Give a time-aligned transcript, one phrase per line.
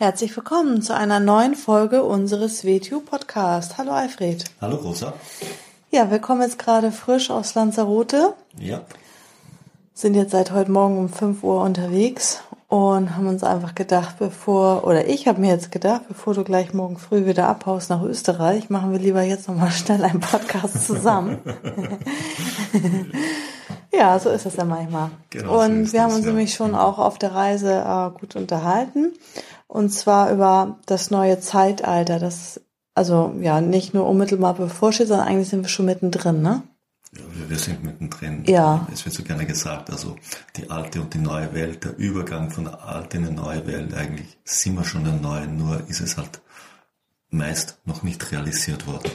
[0.00, 3.78] Herzlich willkommen zu einer neuen Folge unseres WTU Podcast.
[3.78, 4.44] Hallo Alfred.
[4.60, 5.12] Hallo Rosa.
[5.90, 8.34] Ja, wir kommen jetzt gerade frisch aus Lanzarote.
[8.60, 8.82] Ja.
[9.94, 14.86] Sind jetzt seit heute Morgen um 5 Uhr unterwegs und haben uns einfach gedacht, bevor,
[14.86, 18.70] oder ich habe mir jetzt gedacht, bevor du gleich morgen früh wieder abhaust nach Österreich,
[18.70, 21.40] machen wir lieber jetzt nochmal schnell einen Podcast zusammen.
[23.92, 25.10] ja, so ist es ja manchmal.
[25.30, 26.30] Genau, und so wir haben uns ja.
[26.30, 29.12] nämlich schon auch auf der Reise äh, gut unterhalten.
[29.68, 32.60] Und zwar über das neue Zeitalter, das
[32.94, 36.62] also ja nicht nur unmittelbar bevorsteht, sondern eigentlich sind wir schon mittendrin, ne?
[37.14, 38.44] Ja, wir sind mittendrin.
[38.46, 38.86] Ja.
[38.92, 40.16] Es wird so gerne gesagt, also
[40.56, 43.94] die alte und die neue Welt, der Übergang von der alten in die neue Welt,
[43.94, 46.40] eigentlich sind wir schon in der neuen, nur ist es halt
[47.30, 49.10] meist noch nicht realisiert worden.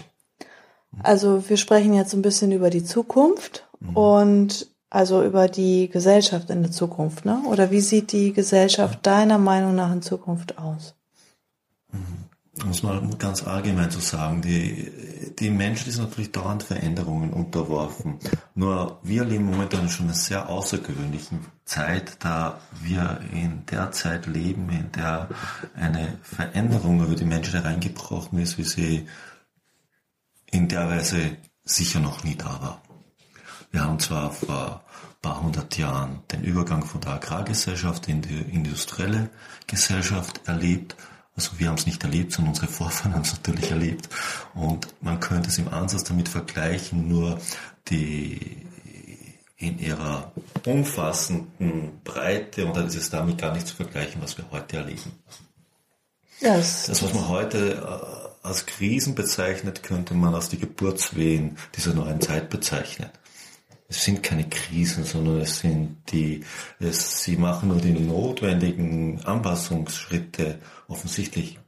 [1.02, 3.97] Also wir sprechen jetzt ein bisschen über die Zukunft mhm.
[3.97, 7.41] und also über die Gesellschaft in der Zukunft, ne?
[7.47, 10.94] Oder wie sieht die Gesellschaft deiner Meinung nach in Zukunft aus?
[12.61, 18.19] Um es mal ganz allgemein zu sagen, die, die Menschen sind natürlich dauernd Veränderungen unterworfen.
[18.53, 24.27] Nur wir leben momentan schon in einer sehr außergewöhnlichen Zeit, da wir in der Zeit
[24.27, 25.27] leben, in der
[25.75, 29.08] eine Veränderung über die Menschen hereingebrochen ist, wie sie
[30.52, 32.81] in der Weise sicher noch nie da war.
[33.71, 34.83] Wir haben zwar vor
[35.23, 39.31] paar hundert Jahren den Übergang von der Agrargesellschaft in die industrielle
[39.65, 40.95] Gesellschaft erlebt,
[41.35, 44.07] also wir haben es nicht erlebt, sondern unsere Vorfahren haben es natürlich erlebt.
[44.53, 47.39] Und man könnte es im Ansatz damit vergleichen, nur
[47.89, 48.67] die
[49.57, 50.31] in ihrer
[50.65, 55.14] umfassenden Breite, und dann ist es damit gar nicht zu vergleichen, was wir heute erleben.
[56.42, 56.87] Yes.
[56.87, 62.19] Das, was man heute äh, als Krisen bezeichnet, könnte man als die Geburtswehen dieser neuen
[62.19, 63.09] Zeit bezeichnen.
[63.88, 66.44] Es sind keine Krisen, sondern es sind die,
[66.80, 71.60] es, sie machen nur die notwendigen Anpassungsschritte offensichtlich.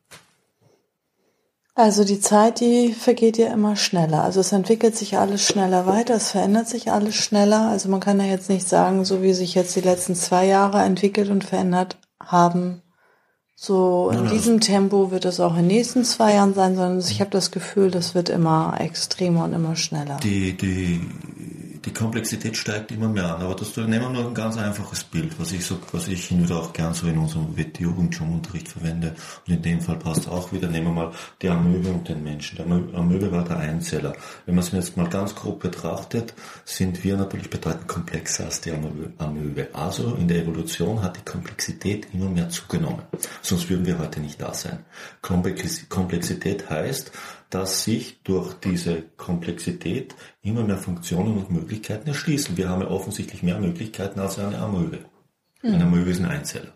[1.77, 4.23] Also die Zeit, die vergeht ja immer schneller.
[4.23, 7.67] Also es entwickelt sich alles schneller weiter, es verändert sich alles schneller.
[7.67, 10.81] Also man kann ja jetzt nicht sagen, so wie sich jetzt die letzten zwei Jahre
[10.83, 12.81] entwickelt und verändert haben,
[13.57, 17.21] so in diesem Tempo wird es auch in den nächsten zwei Jahren sein, sondern ich
[17.21, 20.17] habe das Gefühl, das wird immer extremer und immer schneller.
[20.23, 21.01] Die, die
[21.85, 23.41] die Komplexität steigt immer mehr an.
[23.41, 26.43] Aber das nehmen wir nur ein ganz einfaches Bild, was ich so, was ich hin
[26.43, 29.15] wieder auch gern so in unserem WTU-Jugendunterricht verwende.
[29.47, 32.57] Und in dem Fall passt auch wieder, nehmen wir mal die Amöbe und den Menschen.
[32.57, 34.13] Der Amöbe war der Einzeller.
[34.45, 36.33] Wenn man es jetzt mal ganz grob betrachtet,
[36.65, 39.69] sind wir natürlich bedeutend komplexer als die Amöbe.
[39.73, 43.03] Also in der Evolution hat die Komplexität immer mehr zugenommen.
[43.41, 44.79] Sonst würden wir heute nicht da sein.
[45.21, 47.11] Komplexität heißt,
[47.49, 52.57] dass sich durch diese Komplexität immer mehr Funktionen und Möglichkeiten erschließen.
[52.57, 55.05] Wir haben ja offensichtlich mehr Möglichkeiten als eine Amöbe.
[55.61, 55.81] Eine hm.
[55.87, 56.73] Amöbe ist ein Einzeller.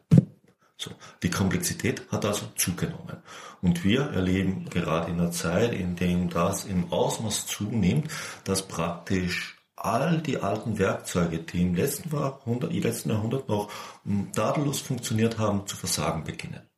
[0.77, 0.91] So.
[1.23, 3.17] Die Komplexität hat also zugenommen.
[3.61, 8.09] Und wir erleben gerade in einer Zeit, in der das im Ausmaß zunimmt,
[8.45, 13.69] dass praktisch all die alten Werkzeuge, die im letzten, Jahrhundert, im letzten Jahrhundert noch
[14.03, 16.68] hm, tadellos funktioniert haben, zu versagen beginnen.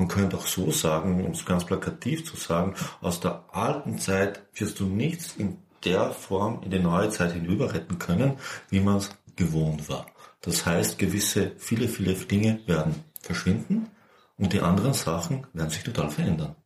[0.00, 4.40] Man könnte auch so sagen, um es ganz plakativ zu sagen, aus der alten Zeit
[4.54, 8.38] wirst du nichts in der Form in die neue Zeit hinüber retten können,
[8.70, 10.06] wie man es gewohnt war.
[10.40, 13.90] Das heißt, gewisse, viele, viele Dinge werden verschwinden
[14.38, 16.56] und die anderen Sachen werden sich total verändern.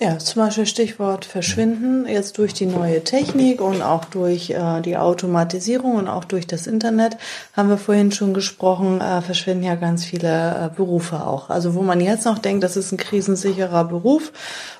[0.00, 4.96] Ja, zum Beispiel Stichwort Verschwinden, jetzt durch die neue Technik und auch durch äh, die
[4.96, 7.16] Automatisierung und auch durch das Internet,
[7.52, 10.28] haben wir vorhin schon gesprochen, äh, verschwinden ja ganz viele
[10.72, 11.48] äh, Berufe auch.
[11.48, 14.32] Also wo man jetzt noch denkt, das ist ein krisensicherer Beruf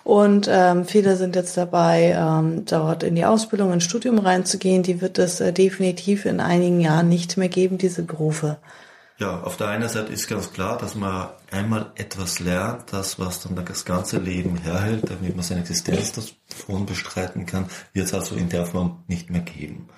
[0.02, 5.00] und ähm, viele sind jetzt dabei, ähm, dort in die Ausbildung, ins Studium reinzugehen, die
[5.00, 8.56] wird es äh, definitiv in einigen Jahren nicht mehr geben, diese Berufe.
[9.16, 13.40] Ja, auf der einen Seite ist ganz klar, dass man einmal etwas lernt, das, was
[13.40, 18.34] dann das ganze Leben herhält, damit man seine Existenz davon bestreiten kann, wird es also
[18.34, 19.88] in der Form nicht mehr geben.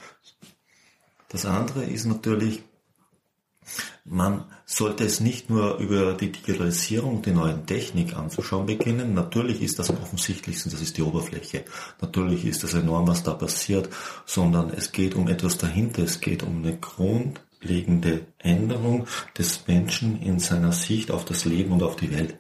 [1.31, 2.63] Das andere ist natürlich,
[4.05, 9.15] man sollte es nicht nur über die Digitalisierung, die neuen Technik anzuschauen beginnen.
[9.15, 11.65] Natürlich ist das am offensichtlichsten, das ist die Oberfläche.
[12.03, 13.89] Natürlich ist das enorm, was da passiert,
[14.27, 16.03] sondern es geht um etwas dahinter.
[16.03, 21.73] Es geht um eine Grund, grundlegende Änderung des Menschen in seiner Sicht auf das Leben
[21.73, 22.37] und auf die Welt.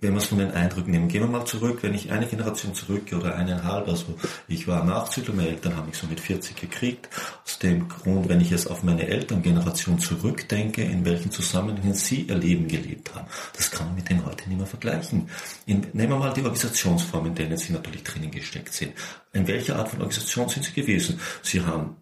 [0.00, 2.74] wenn wir es von den Eindrücken nehmen, gehen wir mal zurück, wenn ich eine Generation
[2.74, 4.18] zurück oder eineinhalb, also
[4.48, 7.08] ich war Nachzügler, meine Eltern haben mich so mit 40 gekriegt,
[7.44, 12.34] aus dem Grund, wenn ich jetzt auf meine Elterngeneration zurückdenke, in welchen Zusammenhängen sie ihr
[12.34, 15.28] Leben gelebt haben, das kann man mit den heute nicht mehr vergleichen.
[15.66, 18.94] In, nehmen wir mal die Organisationsformen, in denen sie natürlich drinnen gesteckt sind.
[19.32, 21.20] In welcher Art von Organisation sind sie gewesen?
[21.42, 22.01] Sie haben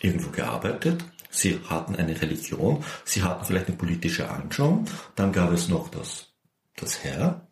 [0.00, 5.68] irgendwo gearbeitet, sie hatten eine Religion, sie hatten vielleicht eine politische Anschauung, dann gab es
[5.68, 6.28] noch das
[6.80, 7.48] das Herr.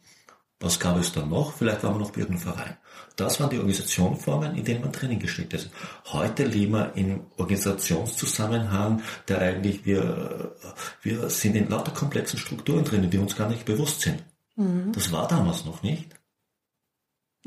[0.59, 1.53] Was gab es dann noch?
[1.53, 2.77] Vielleicht war man noch bei irgendeinem Verein.
[3.17, 5.71] Das waren die Organisationsformen, in denen man Training gesteckt ist.
[6.07, 10.57] Heute leben wir im Organisationszusammenhang, der eigentlich wir,
[11.03, 14.25] wir sind in lauter komplexen Strukturen drinnen, die uns gar nicht bewusst sind.
[14.57, 14.93] Mhm.
[14.93, 16.16] Das war damals noch nicht.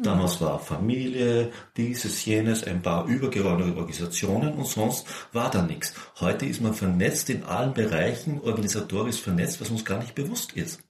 [0.01, 5.94] Damals war Familie, dieses, jenes, ein paar übergeordnete Organisationen und sonst war da nichts.
[6.19, 10.81] Heute ist man vernetzt in allen Bereichen, organisatorisch vernetzt, was uns gar nicht bewusst ist.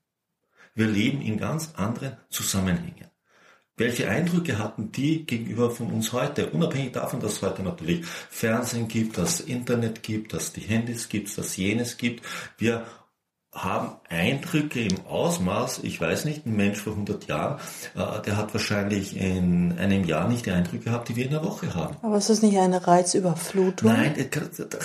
[0.75, 3.09] Wir leben in ganz anderen Zusammenhängen.
[3.79, 6.49] Welche Eindrücke hatten die gegenüber von uns heute?
[6.49, 11.07] Unabhängig davon, dass es heute natürlich Fernsehen gibt, dass es Internet gibt, dass die Handys
[11.07, 12.25] gibt, dass es jenes gibt.
[12.57, 12.85] Wir
[13.51, 17.59] haben Eindrücke im Ausmaß, ich weiß nicht, ein Mensch vor 100 Jahren,
[17.95, 21.43] äh, der hat wahrscheinlich in einem Jahr nicht die Eindrücke gehabt, die wir in einer
[21.43, 21.97] Woche haben.
[22.03, 23.91] Aber ist das nicht eine Reizüberflutung?
[23.91, 24.13] Nein,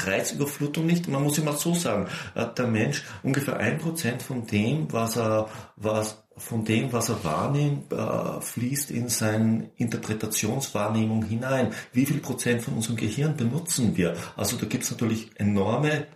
[0.06, 1.08] Reizüberflutung nicht.
[1.08, 5.48] Man muss immer so sagen, äh, der Mensch ungefähr ein Prozent von dem, was er,
[5.76, 11.74] was, von dem, was er wahrnimmt, äh, fließt in seine Interpretationswahrnehmung hinein.
[11.92, 14.16] Wie viel Prozent von unserem Gehirn benutzen wir?
[14.36, 16.06] Also da gibt es natürlich enorme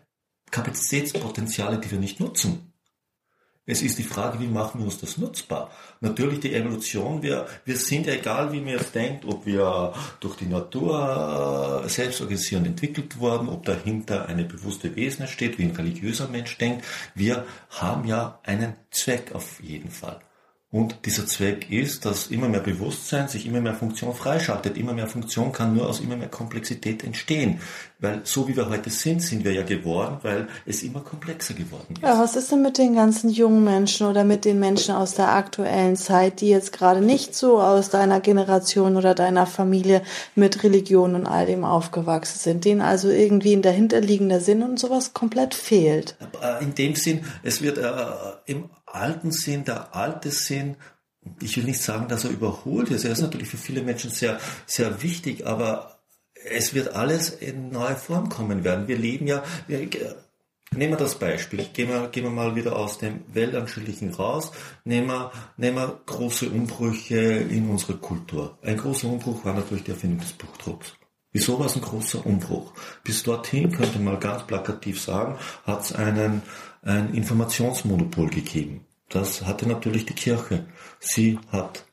[0.51, 2.73] Kapazitätspotenziale, die wir nicht nutzen.
[3.71, 5.71] Es ist die Frage, wie machen wir uns das nutzbar?
[6.01, 10.37] Natürlich die Evolution, wir, wir sind ja egal, wie man jetzt denkt, ob wir durch
[10.37, 15.77] die Natur äh, selbst organisiert entwickelt worden, ob dahinter eine bewusste Wesen steht, wie ein
[15.77, 16.83] religiöser Mensch denkt.
[17.15, 20.19] Wir haben ja einen Zweck auf jeden Fall.
[20.71, 24.77] Und dieser Zweck ist, dass immer mehr Bewusstsein sich immer mehr Funktion freischaltet.
[24.77, 27.61] Immer mehr Funktion kann nur aus immer mehr Komplexität entstehen.
[28.01, 31.95] Weil so wie wir heute sind, sind wir ja geworden, weil es immer komplexer geworden
[31.95, 32.03] ist.
[32.03, 35.31] Ja, was ist denn mit den ganzen jungen Menschen oder mit den Menschen aus der
[35.31, 40.03] aktuellen Zeit, die jetzt gerade nicht so aus deiner Generation oder deiner Familie
[40.35, 45.15] mit Religion und all dem aufgewachsen sind, denen also irgendwie ein dahinterliegender Sinn und sowas
[45.15, 46.15] komplett fehlt?
[46.43, 47.83] Äh, in dem Sinn, es wird äh,
[48.45, 50.77] im alten Sinn, der alte Sinn,
[51.41, 53.05] ich will nicht sagen, dass er überholt ist.
[53.05, 55.99] Er ist natürlich für viele Menschen sehr, sehr wichtig, aber
[56.45, 58.89] es wird alles in neue Form kommen werden.
[58.89, 59.81] Wir leben ja, wir,
[60.71, 61.65] nehmen wir das Beispiel.
[61.73, 64.53] Gehen wir, gehen wir mal wieder aus dem Weltanschaulichen raus.
[64.85, 68.59] Nehmen wir, nehmen wir große Umbrüche in unserer Kultur.
[68.63, 70.93] Ein großer Umbruch war natürlich die Erfindung des Buchdrucks.
[71.33, 72.73] Wieso war es ein großer Umbruch?
[73.05, 76.43] Bis dorthin, könnte man ganz plakativ sagen, hat es einen
[76.83, 78.87] ein Informationsmonopol gegeben.
[79.09, 80.67] Das hatte natürlich die Kirche.
[81.01, 81.87] Sie hat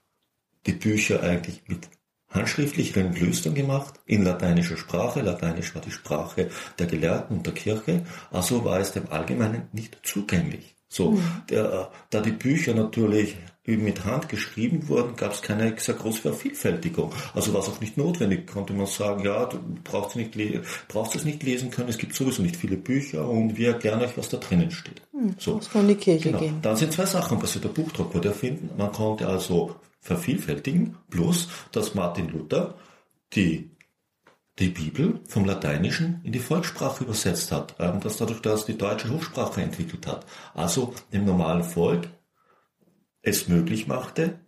[0.66, 1.90] die Bücher eigentlich mit
[2.30, 5.22] handschriftlicheren Klöstern gemacht, in lateinischer Sprache.
[5.22, 8.06] Lateinisch war die Sprache der Gelehrten und der Kirche.
[8.32, 10.76] Also war es dem Allgemeinen nicht zugänglich.
[10.88, 11.42] So, mhm.
[11.50, 13.38] der, da die Bücher natürlich
[13.68, 17.12] mit Hand geschrieben wurden, gab es keine sehr große Vervielfältigung.
[17.34, 20.36] Also war es auch nicht notwendig, konnte man sagen, ja, du brauchst, nicht
[20.88, 24.18] brauchst es nicht lesen können, es gibt sowieso nicht viele Bücher und wir erklären euch,
[24.18, 25.02] was da drinnen steht.
[25.12, 25.56] Hm, so.
[25.56, 26.40] Muss man in die Kirche genau.
[26.40, 26.60] gehen.
[26.62, 27.64] Dann sind zwei Sachen passiert.
[27.64, 32.76] Der Buchdruck wurde erfinden, man konnte also vervielfältigen, plus dass Martin Luther
[33.34, 33.72] die
[34.60, 39.10] die Bibel vom Lateinischen in die Volkssprache übersetzt hat, ähm, das dadurch, dass die deutsche
[39.10, 40.26] Hochsprache entwickelt hat.
[40.54, 42.08] Also dem normalen Volk
[43.26, 44.40] es möglich machte,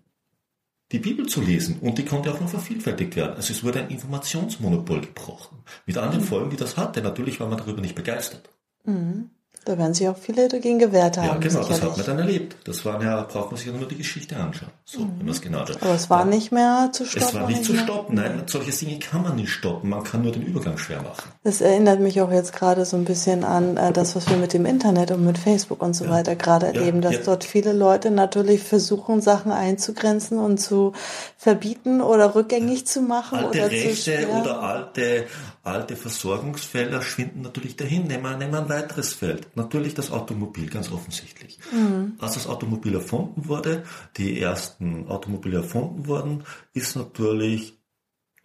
[0.92, 1.80] die Bibel zu lesen.
[1.80, 3.36] Und die konnte auch noch vervielfältigt werden.
[3.36, 5.60] Also es wurde ein Informationsmonopol gebrochen.
[5.86, 6.28] Mit anderen mhm.
[6.28, 7.02] Folgen, die das hatte.
[7.02, 8.50] Natürlich war man darüber nicht begeistert.
[8.86, 9.32] Mhm.
[9.68, 11.26] Da werden sich auch viele dagegen gewehrt haben.
[11.28, 11.68] Ja, genau, sicherlich.
[11.68, 12.56] das hat man dann erlebt.
[12.64, 14.70] Das war ja, braucht man sich nur die Geschichte anschauen.
[14.86, 15.12] So, mhm.
[15.18, 15.84] wenn man es genau hat.
[15.84, 17.28] Aber es war dann, nicht mehr zu stoppen.
[17.28, 18.44] Es war nicht zu stoppen, nein.
[18.46, 19.90] Solche Dinge kann man nicht stoppen.
[19.90, 21.34] Man kann nur den Übergang schwer machen.
[21.44, 24.54] Das erinnert mich auch jetzt gerade so ein bisschen an äh, das, was wir mit
[24.54, 26.12] dem Internet und mit Facebook und so ja.
[26.12, 27.22] weiter gerade erleben, ja, dass ja.
[27.26, 30.94] dort viele Leute natürlich versuchen, Sachen einzugrenzen und zu
[31.36, 33.40] verbieten oder rückgängig zu machen.
[33.40, 35.26] Alte oder Rechte zu oder alte,
[35.68, 38.08] alte Versorgungsfelder schwinden natürlich dahin.
[38.08, 39.56] Nehmen wir, nehmen wir ein weiteres Feld.
[39.56, 41.60] Natürlich das Automobil, ganz offensichtlich.
[41.72, 42.14] Mhm.
[42.20, 43.84] Als das Automobil erfunden wurde,
[44.18, 46.44] die ersten Automobile erfunden wurden,
[46.74, 47.78] ist natürlich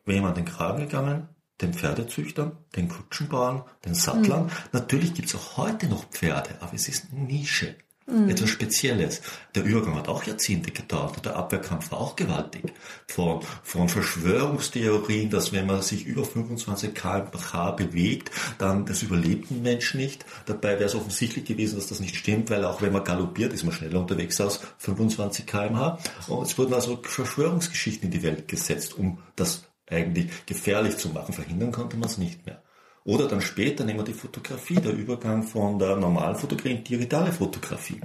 [0.05, 1.29] wem an den Kragen gegangen?
[1.61, 4.45] Den Pferdezüchtern, den Kutschenbauern, den Sattlern.
[4.47, 4.51] Mhm.
[4.73, 7.77] Natürlich gibt es auch heute noch Pferde, aber es ist eine Nische.
[8.07, 8.29] Mhm.
[8.29, 9.23] Etwas Spezielles.
[9.55, 11.25] Der Übergang hat auch Jahrzehnte gedauert.
[11.25, 12.73] Der Abwehrkampf war auch gewaltig.
[13.07, 19.63] Von, von Verschwörungstheorien, dass wenn man sich über 25 km/h bewegt, dann das überlebt ein
[19.63, 20.25] Mensch nicht.
[20.47, 23.65] Dabei wäre es offensichtlich gewesen, dass das nicht stimmt, weil auch wenn man galoppiert, ist
[23.65, 25.99] man schneller unterwegs als 25 km/h.
[26.29, 31.35] Und es wurden also Verschwörungsgeschichten in die Welt gesetzt, um das eigentlich gefährlich zu machen.
[31.35, 32.62] Verhindern konnte man es nicht mehr.
[33.05, 37.33] Oder dann später nehmen wir die Fotografie, der Übergang von der normalen Fotografie in digitale
[37.33, 38.01] Fotografie.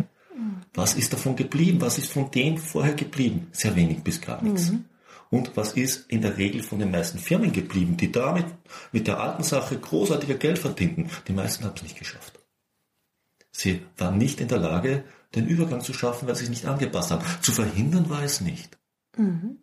[0.73, 1.81] Was ist davon geblieben?
[1.81, 3.47] Was ist von dem vorher geblieben?
[3.51, 4.71] Sehr wenig bis gar nichts.
[4.71, 4.85] Mhm.
[5.29, 8.45] Und was ist in der Regel von den meisten Firmen geblieben, die damit
[8.91, 11.09] mit der alten Sache großartiger Geld verdienten?
[11.27, 12.39] Die meisten haben es nicht geschafft.
[13.51, 15.03] Sie waren nicht in der Lage,
[15.35, 17.25] den Übergang zu schaffen, weil sie sich nicht angepasst haben.
[17.41, 18.77] Zu verhindern war es nicht.
[19.17, 19.57] Mhm.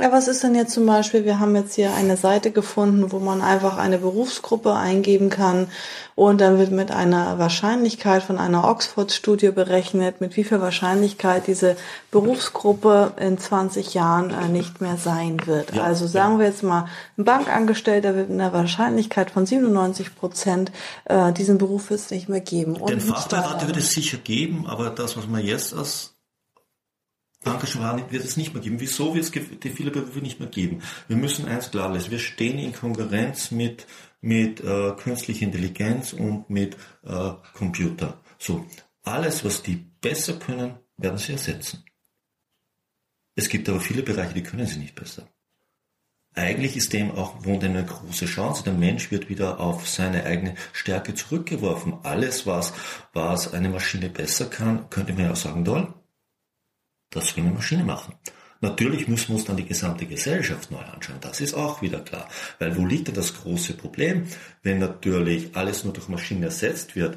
[0.00, 3.18] Ja, was ist denn jetzt zum Beispiel, wir haben jetzt hier eine Seite gefunden, wo
[3.18, 5.68] man einfach eine Berufsgruppe eingeben kann
[6.14, 11.76] und dann wird mit einer Wahrscheinlichkeit von einer Oxford-Studie berechnet, mit wie viel Wahrscheinlichkeit diese
[12.10, 15.74] Berufsgruppe in 20 Jahren äh, nicht mehr sein wird.
[15.74, 16.38] Ja, also sagen ja.
[16.38, 16.86] wir jetzt mal,
[17.18, 20.72] ein Bankangestellter wird mit einer Wahrscheinlichkeit von 97 Prozent
[21.04, 22.78] äh, diesen Beruf wird es nicht mehr geben.
[22.86, 26.14] Den Fachberater wird es sicher geben, aber das, was man jetzt als
[27.44, 28.80] Engagement wird es nicht mehr geben.
[28.80, 30.82] Wieso wird es die viele Berufe nicht mehr geben?
[31.08, 32.10] Wir müssen eins klar lassen.
[32.10, 33.86] Wir stehen in Konkurrenz mit,
[34.20, 38.20] mit äh, künstlicher Intelligenz und mit äh, Computer.
[38.38, 38.66] So,
[39.02, 41.84] alles, was die besser können, werden sie ersetzen.
[43.34, 45.26] Es gibt aber viele Bereiche, die können sie nicht besser.
[46.34, 48.62] Eigentlich ist dem auch wohnt eine große Chance.
[48.62, 51.98] Der Mensch wird wieder auf seine eigene Stärke zurückgeworfen.
[52.02, 52.72] Alles, was,
[53.12, 55.92] was eine Maschine besser kann, könnte man ja auch sagen, toll,
[57.10, 58.14] das will eine Maschine machen.
[58.62, 61.18] Natürlich müssen wir uns dann die gesamte Gesellschaft neu anschauen.
[61.20, 62.28] Das ist auch wieder klar.
[62.58, 64.26] Weil wo liegt denn das große Problem?
[64.62, 67.16] Wenn natürlich alles nur durch Maschinen ersetzt wird,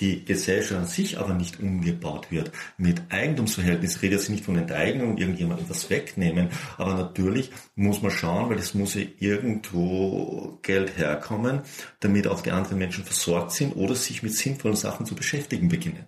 [0.00, 2.50] die Gesellschaft an sich aber nicht umgebaut wird.
[2.78, 8.48] Mit Eigentumsverhältnis redet sie nicht von Enteignung, irgendjemand etwas wegnehmen, aber natürlich muss man schauen,
[8.48, 11.60] weil es muss ja irgendwo Geld herkommen,
[12.00, 16.06] damit auch die anderen Menschen versorgt sind oder sich mit sinnvollen Sachen zu beschäftigen beginnen.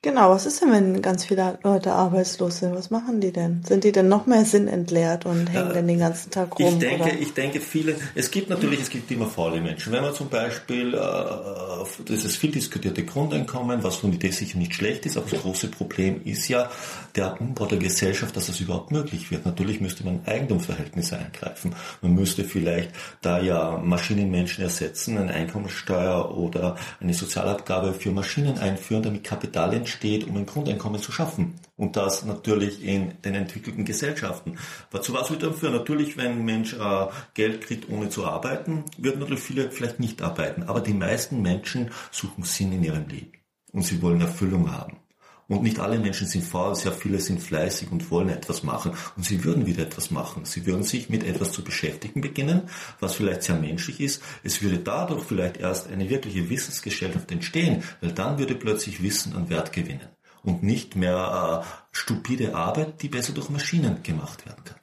[0.00, 2.72] Genau, was ist denn, wenn ganz viele Leute arbeitslos sind?
[2.72, 3.64] Was machen die denn?
[3.64, 6.68] Sind die denn noch mehr sinnentleert und hängen äh, denn den ganzen Tag rum?
[6.68, 7.18] Ich denke, oder?
[7.18, 9.92] ich denke, viele, es gibt natürlich, es gibt immer faule Menschen.
[9.92, 14.72] Wenn man zum Beispiel, äh, das ist viel diskutierte Grundeinkommen, was von Idee sicher nicht
[14.72, 16.70] schlecht ist, aber das große Problem ist ja
[17.16, 19.46] der Umbau der Gesellschaft, dass das überhaupt möglich wird.
[19.46, 21.74] Natürlich müsste man Eigentumsverhältnisse eingreifen.
[22.02, 22.90] Man müsste vielleicht
[23.20, 30.26] da ja Maschinenmenschen ersetzen, eine Einkommensteuer oder eine Sozialabgabe für Maschinen einführen, damit Kapital entsteht,
[30.26, 31.54] um ein Grundeinkommen zu schaffen.
[31.76, 34.58] Und das natürlich in den entwickelten Gesellschaften.
[35.00, 35.74] Zu was wird dann führen?
[35.74, 40.22] Natürlich, wenn ein Mensch äh, Geld kriegt, ohne zu arbeiten, würden natürlich viele vielleicht nicht
[40.22, 40.64] arbeiten.
[40.64, 43.32] Aber die meisten Menschen suchen Sinn in ihrem Leben.
[43.72, 44.98] Und sie wollen Erfüllung haben.
[45.48, 48.92] Und nicht alle Menschen sind faul, sehr viele sind fleißig und wollen etwas machen.
[49.16, 50.44] Und sie würden wieder etwas machen.
[50.44, 52.68] Sie würden sich mit etwas zu beschäftigen beginnen,
[53.00, 54.22] was vielleicht sehr menschlich ist.
[54.44, 59.48] Es würde dadurch vielleicht erst eine wirkliche Wissensgesellschaft entstehen, weil dann würde plötzlich Wissen an
[59.48, 60.08] Wert gewinnen.
[60.42, 64.76] Und nicht mehr äh, stupide Arbeit, die besser durch Maschinen gemacht werden kann.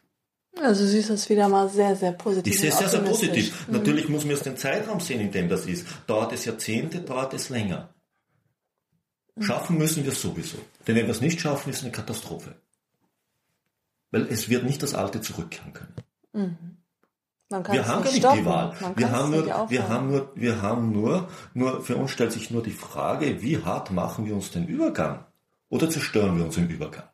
[0.63, 2.53] Also siehst das wieder mal sehr, sehr positiv.
[2.53, 3.67] Ich sehe es sehr, sehr positiv.
[3.67, 3.73] Mhm.
[3.73, 5.85] Natürlich muss man es den Zeitraum sehen, in dem das ist.
[6.07, 7.94] Dauert es Jahrzehnte, dauert es länger.
[9.39, 10.57] Schaffen müssen wir es sowieso.
[10.87, 12.55] Denn wenn wir es nicht schaffen, ist es eine Katastrophe.
[14.11, 15.93] Weil es wird nicht das Alte zurückkehren können.
[16.33, 16.77] Mhm.
[17.49, 18.39] wir haben gar nicht stoppen.
[18.39, 18.73] die Wahl.
[18.95, 22.63] Wir haben, nur, wir haben nur, wir haben nur, nur, für uns stellt sich nur
[22.63, 25.25] die Frage, wie hart machen wir uns den Übergang?
[25.69, 27.09] Oder zerstören wir uns im Übergang?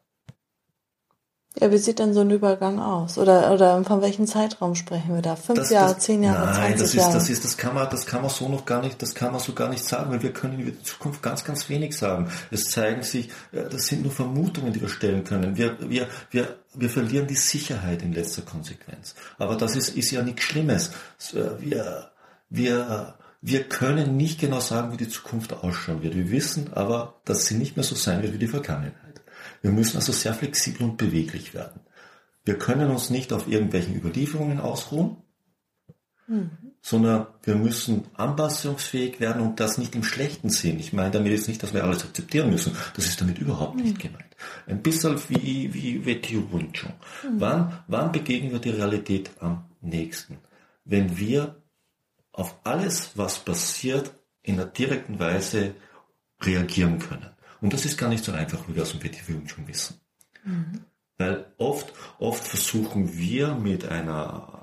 [1.59, 3.17] Ja, wie sieht denn so ein Übergang aus?
[3.17, 5.35] Oder, oder von welchem Zeitraum sprechen wir da?
[5.35, 7.13] Fünf das, Jahre, das, zehn Jahre, nein, 20 das ist, Jahre?
[7.13, 9.41] Das ist, das kann man, das kann man so noch gar nicht, das kann man
[9.41, 12.29] so gar nicht sagen, weil wir können in der Zukunft ganz, ganz wenig sagen.
[12.51, 15.57] Es zeigen sich, äh, das sind nur Vermutungen, die wir stellen können.
[15.57, 19.13] Wir, wir, wir, wir verlieren die Sicherheit in letzter Konsequenz.
[19.37, 20.91] Aber das ist, ist ja nichts Schlimmes.
[21.33, 22.11] Äh, wir,
[22.49, 26.15] wir, wir können nicht genau sagen, wie die Zukunft ausschauen wird.
[26.15, 29.10] Wir wissen aber, dass sie nicht mehr so sein wird wie die Vergangenheit.
[29.61, 31.81] Wir müssen also sehr flexibel und beweglich werden.
[32.43, 35.17] Wir können uns nicht auf irgendwelchen Überlieferungen ausruhen,
[36.27, 36.49] mhm.
[36.81, 40.79] sondern wir müssen anpassungsfähig werden und das nicht im schlechten Sinn.
[40.79, 42.75] Ich meine damit jetzt nicht, dass wir alles akzeptieren müssen.
[42.95, 43.83] Das ist damit überhaupt mhm.
[43.83, 44.35] nicht gemeint.
[44.65, 45.73] Ein bisschen wie,
[46.05, 46.71] wie Chun.
[46.73, 47.39] Mhm.
[47.39, 50.39] Wann, wann begegnen wir die Realität am nächsten?
[50.83, 51.61] Wenn wir
[52.31, 55.75] auf alles, was passiert, in einer direkten Weise
[56.41, 57.29] reagieren können.
[57.61, 59.99] Und das ist gar nicht so einfach, wie wir aus dem Wing Chun wissen.
[60.43, 60.81] Mhm.
[61.17, 64.61] Weil oft, oft versuchen wir mit einer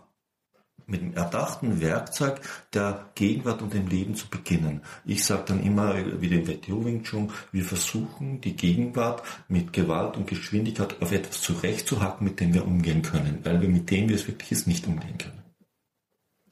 [0.88, 2.40] mit dem erdachten Werkzeug
[2.72, 4.80] der Gegenwart und dem Leben zu beginnen.
[5.04, 10.16] Ich sage dann immer, wie den WTO Wing Chun, wir versuchen die Gegenwart mit Gewalt
[10.16, 14.14] und Geschwindigkeit auf etwas zurechtzuhacken, mit dem wir umgehen können, weil wir mit dem, wie
[14.14, 15.47] es wirklich ist, nicht umgehen können.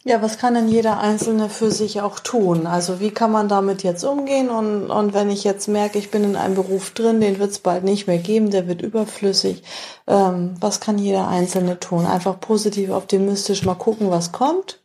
[0.09, 2.69] Ja, was kann denn jeder Einzelne für sich auch tun?
[2.69, 4.51] Also wie kann man damit jetzt umgehen?
[4.51, 7.59] Und, und wenn ich jetzt merke, ich bin in einem Beruf drin, den wird es
[7.59, 9.65] bald nicht mehr geben, der wird überflüssig,
[10.07, 12.07] ähm, was kann jeder Einzelne tun?
[12.07, 14.79] Einfach positiv, optimistisch mal gucken, was kommt?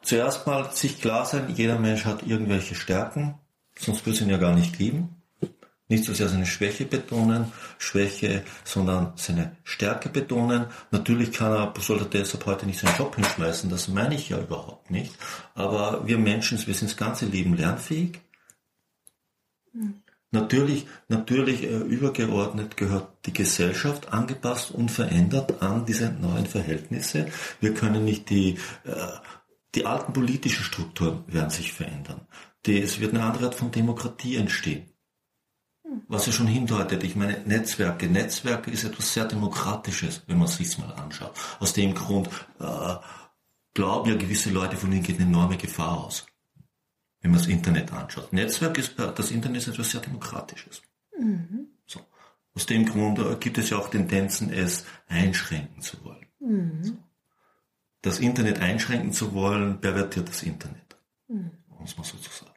[0.00, 3.34] Zuerst mal sich klar sein, jeder Mensch hat irgendwelche Stärken,
[3.78, 5.21] sonst würde es ihn ja gar nicht geben
[5.88, 10.66] nicht so sehr seine Schwäche betonen, Schwäche, sondern seine Stärke betonen.
[10.90, 14.40] Natürlich kann er, sollte er deshalb heute nicht seinen Job hinschmeißen, das meine ich ja
[14.40, 15.12] überhaupt nicht.
[15.54, 18.20] Aber wir Menschen, wir sind das ganze Leben lernfähig.
[19.72, 20.02] Mhm.
[20.34, 27.26] Natürlich, natürlich äh, übergeordnet gehört die Gesellschaft angepasst und verändert an diese neuen Verhältnisse.
[27.60, 28.94] Wir können nicht die, äh,
[29.74, 32.22] die alten politischen Strukturen werden sich verändern.
[32.64, 34.91] Die, es wird eine andere Art von Demokratie entstehen
[36.08, 38.06] was ja schon hindeutet, ich meine, Netzwerke.
[38.06, 41.32] Netzwerke ist etwas sehr Demokratisches, wenn man es sich mal anschaut.
[41.60, 42.28] Aus dem Grund
[42.60, 42.94] äh,
[43.74, 46.26] glauben ja gewisse Leute, von ihnen geht eine enorme Gefahr aus,
[47.20, 48.32] wenn man das Internet anschaut.
[48.32, 50.82] Netzwerk ist, das Internet ist etwas sehr Demokratisches.
[51.18, 51.68] Mhm.
[51.86, 52.00] So.
[52.54, 56.26] Aus dem Grund äh, gibt es ja auch Tendenzen, es einschränken zu wollen.
[56.40, 56.84] Mhm.
[56.84, 56.98] So.
[58.02, 60.96] Das Internet einschränken zu wollen, pervertiert das Internet.
[61.28, 61.52] Mhm.
[61.78, 62.51] Muss man sozusagen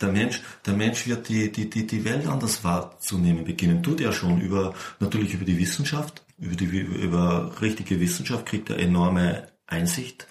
[0.00, 3.82] der Mensch, der Mensch wird die, die, die, die Welt anders wahrzunehmen beginnen.
[3.82, 8.78] Tut er schon über, natürlich über die Wissenschaft, über die, über richtige Wissenschaft kriegt er
[8.78, 10.26] enorme Einsicht.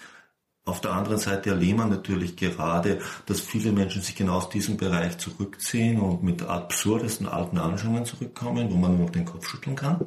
[0.64, 4.76] Auf der anderen Seite erleben wir natürlich gerade, dass viele Menschen sich genau aus diesem
[4.76, 9.76] Bereich zurückziehen und mit absurdesten alten Anschauungen zurückkommen, wo man nur noch den Kopf schütteln
[9.76, 10.06] kann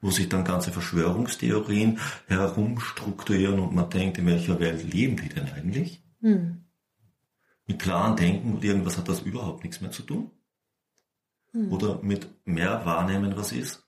[0.00, 5.50] wo sich dann ganze Verschwörungstheorien herumstrukturieren und man denkt, in welcher Welt leben die denn
[5.52, 6.00] eigentlich?
[6.20, 6.67] Hm
[7.68, 10.30] mit klaren Denken und irgendwas hat das überhaupt nichts mehr zu tun.
[11.52, 11.72] Mhm.
[11.72, 13.86] Oder mit mehr wahrnehmen, was ist.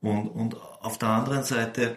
[0.00, 1.96] Und, und auf der anderen Seite,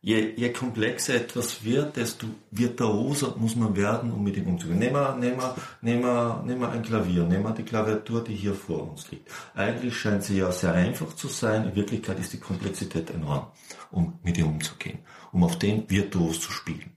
[0.00, 4.78] je, je komplexer etwas wird, desto virtuoser muss man werden, um mit ihm umzugehen.
[4.78, 8.34] Nehmen wir, nehmen wir, nehmen wir, nehmen wir ein Klavier, nehmen wir die Klaviatur, die
[8.34, 9.30] hier vor uns liegt.
[9.54, 13.46] Eigentlich scheint sie ja sehr einfach zu sein, in Wirklichkeit ist die Komplexität enorm,
[13.90, 14.98] um mit ihr umzugehen,
[15.32, 16.96] um auf dem virtuos zu spielen.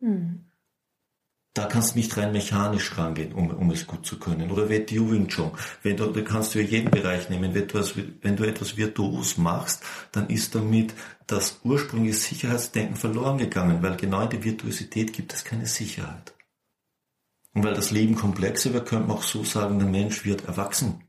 [0.00, 0.51] Mhm
[1.54, 4.50] da kannst du nicht rein mechanisch rangehen, um, um es gut zu können.
[4.50, 5.50] Oder WTU Wing Chun.
[5.82, 7.42] Wenn du, du kannst für jeden Bereich nehmen.
[7.42, 10.94] Wenn du, etwas, wenn du etwas virtuos machst, dann ist damit
[11.26, 16.32] das ursprüngliche Sicherheitsdenken verloren gegangen, weil genau in der Virtuosität gibt es keine Sicherheit.
[17.54, 21.02] Und weil das Leben komplexer wird, könnte man auch so sagen, der Mensch wird erwachsen.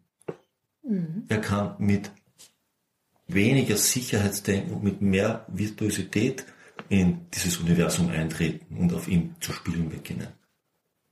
[0.83, 1.23] Mhm.
[1.29, 2.11] Er kann mit
[3.27, 6.45] weniger Sicherheitsdenken und mit mehr Virtuosität
[6.89, 10.27] in dieses Universum eintreten und auf ihm zu spielen beginnen.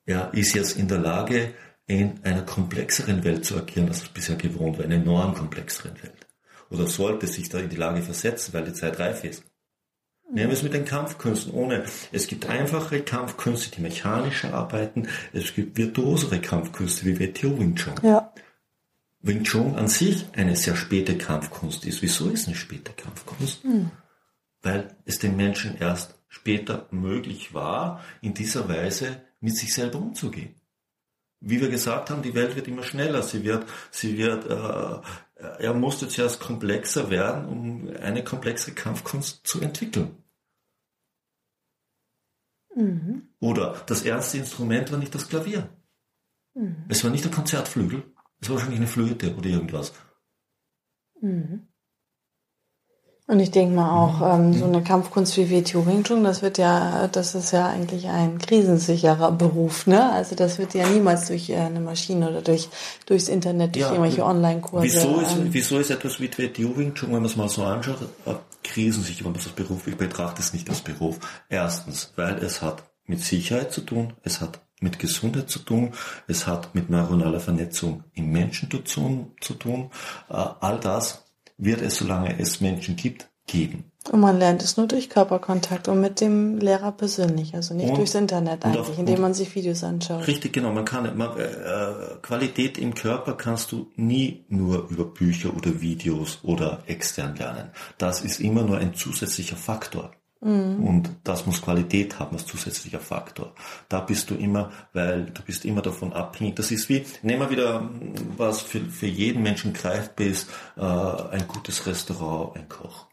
[0.05, 1.53] Er ist jetzt in der Lage,
[1.87, 6.01] in einer komplexeren Welt zu agieren, als er bisher gewohnt war, in einer enorm komplexeren
[6.01, 6.27] Welt.
[6.69, 9.43] Oder sollte sich da in die Lage versetzen, weil die Zeit reif ist.
[10.31, 11.83] Nehmen wir es mit den Kampfkünsten ohne.
[12.13, 15.09] Es gibt einfache Kampfkünste, die mechanischer arbeiten.
[15.33, 17.95] Es gibt virtuosere Kampfkünste wie WTO Wing Chun.
[18.01, 18.33] Ja.
[19.21, 22.01] Wing Chun an sich eine sehr späte Kampfkunst ist.
[22.01, 23.63] Wieso ist eine späte Kampfkunst?
[23.63, 23.91] Hm
[24.61, 30.55] weil es den Menschen erst später möglich war, in dieser Weise mit sich selber umzugehen.
[31.39, 33.23] Wie wir gesagt haben, die Welt wird immer schneller.
[33.23, 35.01] Sie wird, sie wird, äh,
[35.59, 40.23] er musste zuerst komplexer werden, um eine komplexe Kampfkunst zu entwickeln.
[42.75, 43.29] Mhm.
[43.39, 45.69] Oder das erste Instrument war nicht das Klavier.
[46.53, 46.85] Mhm.
[46.89, 48.03] Es war nicht der Konzertflügel.
[48.39, 49.93] Es war wahrscheinlich eine Flöte oder irgendwas.
[51.19, 51.67] Mhm.
[53.27, 57.33] Und ich denke mal auch, ähm, so eine Kampfkunst wie Wing das wird ja, das
[57.33, 60.11] ist ja eigentlich ein krisensicherer Beruf, ne?
[60.11, 62.67] Also das wird ja niemals durch äh, eine Maschine oder durch
[63.05, 64.85] durchs Internet, durch ja, irgendwelche Online-Kurse.
[64.85, 68.33] Wieso ist, ähm, wieso ist etwas wie Wing wenn man es mal so anschaut, äh,
[68.63, 71.19] krisensicher, wenn man das Beruf, ich betrachte es nicht als Beruf.
[71.47, 75.91] Erstens, weil es hat mit Sicherheit zu tun, es hat mit Gesundheit zu tun,
[76.27, 79.91] es hat mit neuronaler Vernetzung im Menschen zu tun, zu tun.
[80.29, 81.23] Äh, all das
[81.61, 83.85] wird es, solange es Menschen gibt, geben.
[84.09, 87.97] Und man lernt es nur durch Körperkontakt und mit dem Lehrer persönlich, also nicht und,
[87.97, 90.25] durchs Internet eigentlich, auf, indem man sich Videos anschaut.
[90.25, 90.71] Richtig, genau.
[90.71, 96.39] Man kann man, äh, Qualität im Körper kannst du nie nur über Bücher oder Videos
[96.41, 97.69] oder extern lernen.
[97.99, 100.11] Das ist immer nur ein zusätzlicher Faktor.
[100.41, 100.83] Mhm.
[100.83, 103.53] Und das muss Qualität haben als zusätzlicher Faktor.
[103.89, 106.55] Da bist du immer, weil du bist immer davon abhängig.
[106.55, 107.89] Das ist wie, nehmen wir wieder,
[108.37, 113.07] was für, für jeden Menschen greifbar ist, äh, ein gutes Restaurant, ein Koch.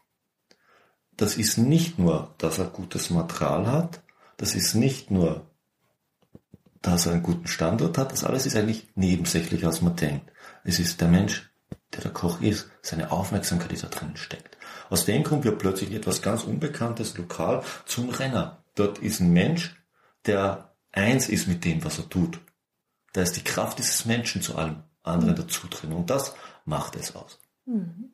[1.19, 4.01] das ist nicht nur, dass er gutes Material hat,
[4.37, 5.45] das ist nicht nur,
[6.81, 10.31] dass er einen guten Standort hat, das alles ist eigentlich nebensächlich, als man denkt.
[10.63, 11.51] Es ist der Mensch,
[11.93, 14.48] der der Koch ist, seine Aufmerksamkeit, die da drin steckt.
[14.89, 18.63] Aus dem Grund wird plötzlich etwas ganz Unbekanntes lokal zum Renner.
[18.75, 19.75] Dort ist ein Mensch,
[20.25, 22.39] der eins ist mit dem, was er tut.
[23.13, 25.93] Da ist die Kraft dieses Menschen zu allem anderen dazu drin.
[25.93, 26.33] Und das
[26.65, 27.39] macht es aus.
[27.65, 28.13] Mhm.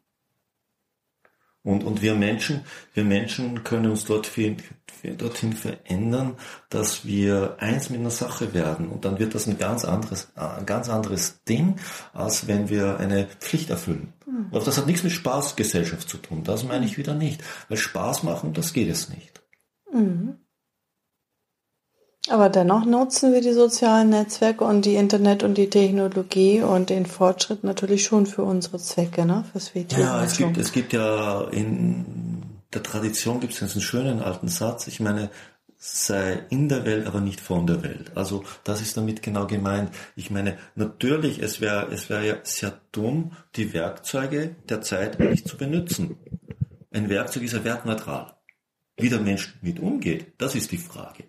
[1.66, 2.62] Und, und wir Menschen,
[2.94, 4.58] wir Menschen können uns dorthin,
[5.18, 6.36] dorthin verändern,
[6.70, 8.88] dass wir eins mit einer Sache werden.
[8.88, 11.78] Und dann wird das ein ganz anderes, ein ganz anderes Ding,
[12.14, 14.14] als wenn wir eine Pflicht erfüllen.
[14.28, 14.48] Mhm.
[14.52, 16.44] Aber das hat nichts mit Spaßgesellschaft zu tun.
[16.44, 17.44] Das meine ich wieder nicht.
[17.68, 19.42] Weil Spaß machen, das geht es nicht.
[19.92, 20.38] Mhm.
[22.30, 27.06] Aber dennoch nutzen wir die sozialen Netzwerke und die Internet und die Technologie und den
[27.06, 29.46] Fortschritt natürlich schon für unsere Zwecke, ne?
[29.52, 30.00] Fürs Video.
[30.00, 32.06] Ja, es gibt, es gibt ja in
[32.74, 34.88] der Tradition gibt es einen schönen alten Satz.
[34.88, 35.30] Ich meine,
[35.78, 38.12] sei in der Welt, aber nicht von der Welt.
[38.16, 39.92] Also das ist damit genau gemeint.
[40.16, 45.48] Ich meine, natürlich, es wäre es wäre ja sehr dumm, die Werkzeuge der Zeit nicht
[45.48, 46.18] zu benutzen.
[46.92, 48.34] Ein Werkzeug ist ja wertneutral.
[48.98, 51.26] Wie der Mensch mit umgeht, das ist die Frage.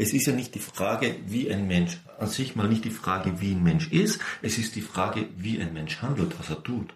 [0.00, 3.40] Es ist ja nicht die Frage, wie ein Mensch, an sich mal nicht die Frage,
[3.40, 6.94] wie ein Mensch ist, es ist die Frage, wie ein Mensch handelt, was er tut.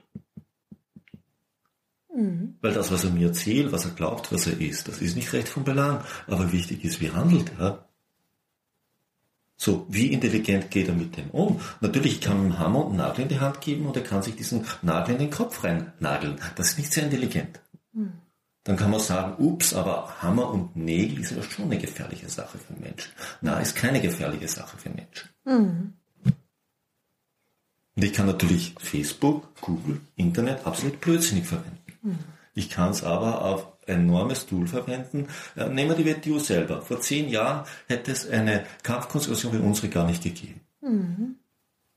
[2.14, 2.54] Mhm.
[2.60, 5.32] Weil das, was er mir erzählt, was er glaubt, was er ist, das ist nicht
[5.32, 6.04] recht von Belang.
[6.28, 7.88] Aber wichtig ist, wie handelt er.
[9.56, 11.60] So, wie intelligent geht er mit dem um?
[11.80, 14.22] Natürlich kann man einen Hammer und einen Nagel in die Hand geben und er kann
[14.22, 16.40] sich diesen Nagel in den Kopf rein nageln.
[16.54, 17.60] Das ist nicht sehr intelligent.
[17.92, 18.21] Mhm
[18.64, 22.58] dann kann man sagen, ups, aber Hammer und Nägel ist ja schon eine gefährliche Sache
[22.58, 23.10] für Menschen.
[23.40, 25.28] Na, ist keine gefährliche Sache für Menschen.
[25.44, 25.94] Mhm.
[27.94, 31.78] Und ich kann natürlich Facebook, Google, Internet absolut blödsinnig verwenden.
[32.02, 32.18] Mhm.
[32.54, 35.26] Ich kann es aber auf ein enormes Tool verwenden.
[35.56, 36.82] Äh, nehmen wir die WTO selber.
[36.82, 40.60] Vor zehn Jahren hätte es eine Kampfkonstellation wie unsere gar nicht gegeben.
[40.80, 41.36] Mhm.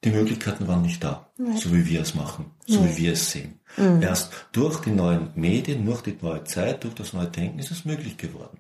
[0.06, 1.58] Die Möglichkeiten waren nicht da, Nein.
[1.58, 2.92] so wie wir es machen, so Nein.
[2.92, 3.60] wie wir es sehen.
[3.76, 4.04] Mhm.
[4.04, 7.86] Erst durch die neuen Medien, durch die neue Zeit, durch das neue Denken ist es
[7.86, 8.60] möglich geworden.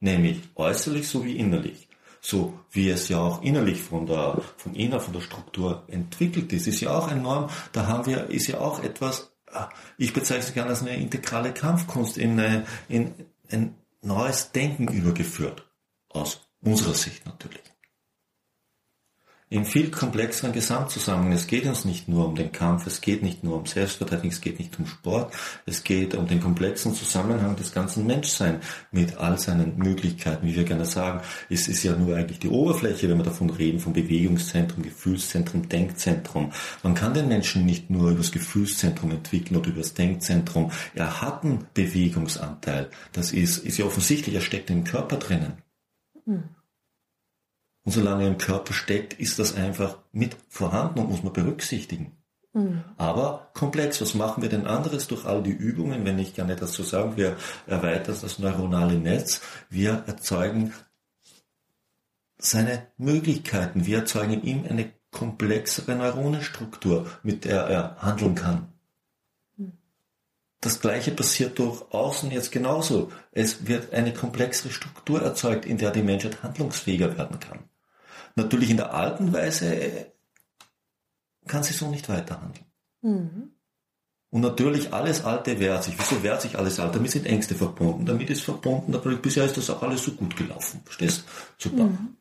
[0.00, 1.88] Nämlich äußerlich sowie innerlich.
[2.22, 6.66] So wie es ja auch innerlich von der, von inner, von der Struktur entwickelt ist,
[6.66, 7.50] ist ja auch enorm.
[7.72, 11.52] Da haben wir, ist ja auch etwas, ah, ich bezeichne es gerne als eine integrale
[11.52, 13.12] Kampfkunst in, eine, in
[13.50, 15.68] ein neues Denken übergeführt.
[16.08, 17.71] Aus unserer Sicht natürlich
[19.52, 21.32] in viel komplexeren Gesamtzusammenhang.
[21.32, 24.40] Es geht uns nicht nur um den Kampf, es geht nicht nur um Selbstverteidigung, es
[24.40, 25.34] geht nicht um Sport,
[25.66, 30.64] es geht um den komplexen Zusammenhang des ganzen Menschseins mit all seinen Möglichkeiten, wie wir
[30.64, 31.20] gerne sagen.
[31.50, 36.50] Es ist ja nur eigentlich die Oberfläche, wenn wir davon reden, vom Bewegungszentrum, Gefühlszentrum, Denkzentrum.
[36.82, 40.72] Man kann den Menschen nicht nur über das Gefühlszentrum entwickeln oder über das Denkzentrum.
[40.94, 42.88] Er hat einen Bewegungsanteil.
[43.12, 45.58] Das ist, ist ja offensichtlich, er steckt im Körper drinnen.
[46.24, 46.44] Mhm.
[47.84, 52.16] Und solange er im Körper steckt, ist das einfach mit vorhanden und muss man berücksichtigen.
[52.52, 52.84] Mhm.
[52.96, 56.74] Aber komplex, was machen wir denn anderes durch all die Übungen, wenn ich gerne das
[56.74, 59.40] so sagen, wir erweitern das neuronale Netz,
[59.70, 60.72] wir erzeugen
[62.38, 68.72] seine Möglichkeiten, wir erzeugen in ihm eine komplexere Neuronenstruktur, mit der er handeln kann.
[69.56, 69.72] Mhm.
[70.60, 73.10] Das gleiche passiert durch außen jetzt genauso.
[73.32, 77.60] Es wird eine komplexere Struktur erzeugt, in der die Menschheit handlungsfähiger werden kann.
[78.36, 80.06] Natürlich in der alten Weise
[81.46, 82.66] kann sie so nicht weiterhandeln.
[83.02, 83.50] Mhm.
[84.30, 85.94] Und natürlich alles Alte wehrt sich.
[85.98, 86.94] Wieso wehrt sich alles Alte?
[86.94, 88.06] Damit sind Ängste verbunden.
[88.06, 90.80] Damit ist verbunden, natürlich bisher ist das auch alles so gut gelaufen.
[90.84, 91.24] Verstehst?
[91.58, 91.84] Super.
[91.84, 92.16] Mhm.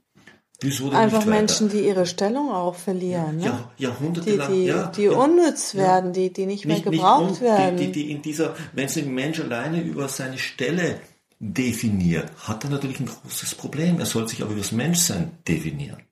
[0.64, 3.40] Wieso Einfach Menschen, die ihre Stellung auch verlieren.
[3.40, 3.64] Ja, ne?
[3.78, 4.52] jahrhundertelang.
[4.52, 7.78] Die, die, ja, die ja, unnütz werden, die, die nicht, nicht mehr gebraucht nicht, werden.
[7.78, 11.00] Die, die, die in dieser, wenn sich ein Mensch alleine über seine Stelle
[11.42, 14.00] definiert, hat er natürlich ein großes Problem.
[14.00, 16.04] Er soll sich aber über das Menschsein definieren.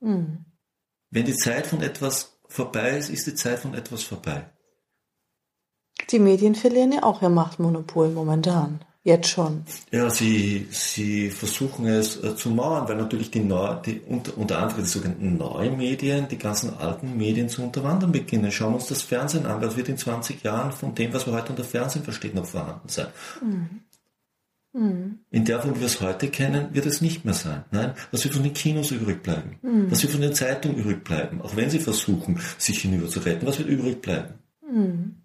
[0.00, 0.44] Mhm.
[1.10, 4.50] Wenn die Zeit von etwas vorbei ist, ist die Zeit von etwas vorbei.
[6.10, 8.80] Die Medien verlieren ja auch ihr Machtmonopol momentan.
[9.04, 9.64] Jetzt schon.
[9.90, 14.58] Ja, sie, sie versuchen es äh, zu mauern, weil natürlich die, Neu die unter, unter
[14.58, 18.52] anderem die sogenannten neuen Medien, die ganzen alten Medien zu unterwandern beginnen.
[18.52, 19.60] Schauen wir uns das Fernsehen an.
[19.60, 22.88] Was wird in 20 Jahren von dem, was wir heute unter Fernsehen verstehen, noch vorhanden
[22.88, 23.08] sein?
[23.42, 23.80] Mhm.
[24.72, 25.20] Mhm.
[25.30, 27.64] In der Form, wie wir es heute kennen, wird es nicht mehr sein.
[27.70, 29.58] Nein, was wird von den Kinos übrig bleiben?
[29.62, 29.90] Mhm.
[29.90, 31.42] Was wird von den Zeitungen übrig bleiben?
[31.42, 34.34] Auch wenn sie versuchen, sich hinüber zu retten, was wird übrig bleiben?
[34.66, 35.16] Mhm.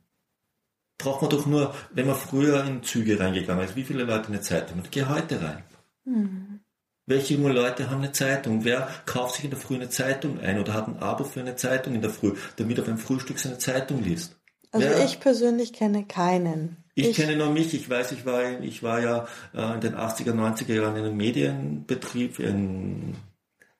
[0.98, 4.42] Braucht man doch nur, wenn man früher in Züge reingegangen ist, wie viele Leute eine
[4.42, 4.92] Zeitung hat?
[4.92, 5.64] Geh heute rein.
[6.06, 6.60] Mhm.
[7.06, 8.66] Welche junge Leute haben eine Zeitung?
[8.66, 11.56] Wer kauft sich in der Früh eine Zeitung ein oder hat ein Abo für eine
[11.56, 14.36] Zeitung in der Früh, damit er beim Frühstück seine Zeitung liest?
[14.72, 15.06] Also Wer?
[15.06, 19.00] ich persönlich kenne keinen Ich, ich, kenne nur mich, ich weiß, ich war, ich war
[19.00, 23.14] ja äh, in den 80er, 90er Jahren in einem Medienbetrieb in,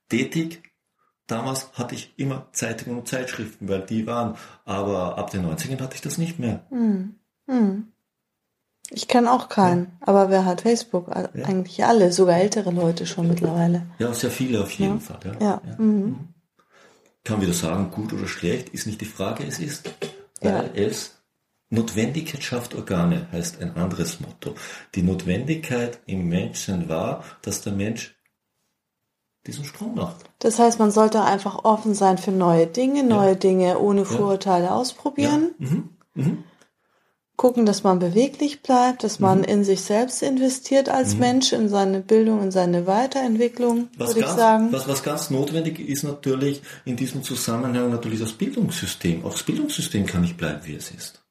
[0.08, 0.62] tätig.
[1.26, 5.96] Damals hatte ich immer Zeitungen und Zeitschriften, weil die waren, aber ab den 90ern hatte
[5.96, 6.68] ich das nicht mehr.
[6.70, 7.16] Hm.
[7.48, 7.88] Hm.
[8.92, 9.92] Ich kenne auch keinen, ja.
[10.02, 11.08] aber wer hat Facebook?
[11.08, 11.44] Ja.
[11.44, 13.88] Eigentlich alle, sogar ältere Leute schon mittlerweile.
[13.98, 15.00] Ja, sehr viele auf jeden ja.
[15.00, 15.38] Fall.
[15.42, 15.62] Ja.
[15.66, 15.76] ja.
[15.80, 16.20] Mhm.
[17.24, 19.92] Kann wieder sagen, gut oder schlecht, ist nicht die Frage, es ist,
[20.40, 21.17] weil es
[21.70, 24.56] Notwendigkeit schafft Organe, heißt ein anderes Motto.
[24.96, 28.16] Die Notwendigkeit im Menschen war, dass der Mensch
[29.46, 30.30] diesen Sprung macht.
[30.40, 35.56] Das heißt, man sollte einfach offen sein für neue Dinge, neue Dinge ohne Vorurteile ausprobieren.
[35.58, 35.90] Mhm.
[36.14, 36.44] Mhm
[37.38, 39.44] gucken, dass man beweglich bleibt, dass man mhm.
[39.46, 41.20] in sich selbst investiert als mhm.
[41.20, 44.72] Mensch, in seine Bildung, in seine Weiterentwicklung, was würde ich sagen.
[44.72, 49.24] Was, was ganz notwendig ist natürlich in diesem Zusammenhang natürlich das Bildungssystem.
[49.24, 51.24] Auch das Bildungssystem kann nicht bleiben, wie es ist.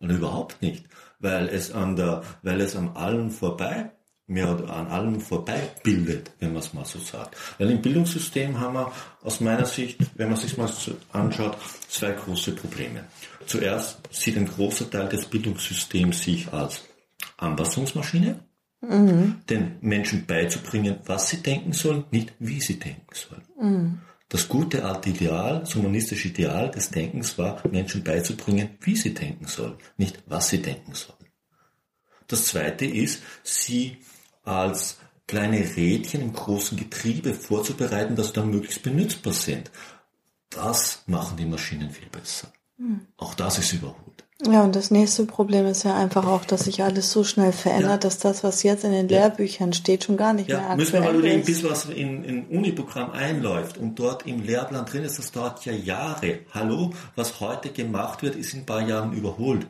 [0.00, 0.84] Oder überhaupt nicht.
[1.18, 3.92] Weil es an der, weil es an allen vorbei
[4.30, 7.36] mehr oder an allem vorbei bildet, wenn man es mal so sagt.
[7.58, 10.70] Weil im Bildungssystem haben wir aus meiner Sicht, wenn man sich mal
[11.12, 11.58] anschaut,
[11.88, 13.04] zwei große Probleme.
[13.46, 16.84] Zuerst sieht ein großer Teil des Bildungssystems sich als
[17.38, 18.38] Anpassungsmaschine,
[18.80, 19.40] mhm.
[19.50, 23.42] den Menschen beizubringen, was sie denken sollen, nicht wie sie denken sollen.
[23.60, 23.98] Mhm.
[24.30, 29.46] Das gute alte Ideal, das humanistische Ideal des Denkens war, Menschen beizubringen, wie sie denken
[29.46, 31.18] sollen, nicht was sie denken sollen.
[32.28, 33.98] Das zweite ist, sie
[34.44, 39.68] als kleine Rädchen im großen Getriebe vorzubereiten, dass sie dann möglichst benutzbar sind.
[40.48, 42.52] Das machen die Maschinen viel besser.
[42.78, 43.00] Hm.
[43.16, 44.24] Auch das ist überholt.
[44.46, 47.90] Ja, und das nächste Problem ist ja einfach auch, dass sich alles so schnell verändert,
[47.90, 47.96] ja.
[47.98, 49.20] dass das, was jetzt in den ja.
[49.20, 50.58] Lehrbüchern steht, schon gar nicht ja.
[50.58, 50.92] mehr aktuell ist.
[50.92, 55.04] Müssen wir mal überlegen, bis was in, in Uniprogramm einläuft und dort im Lehrplan drin
[55.04, 56.40] ist, das dauert ja Jahre.
[56.52, 59.66] Hallo, was heute gemacht wird, ist in ein paar Jahren überholt.